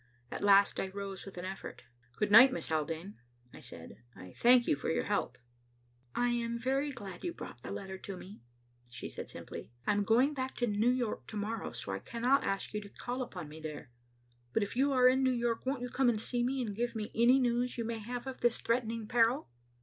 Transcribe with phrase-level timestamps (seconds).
[0.31, 1.83] At last I rose with an effort.
[2.17, 3.19] "Good night, Miss Haldane,"
[3.53, 5.37] I said, "I thank you for your help."
[6.15, 8.41] "I am very glad you brought the letter to me,"
[8.89, 12.43] she said simply, "I am going back to New York to morrow so I cannot
[12.43, 13.91] ask you to call upon me here,
[14.53, 16.95] but if you are in New York won't you come and see me and give
[16.95, 19.49] me any news you may have of this threatening peril?"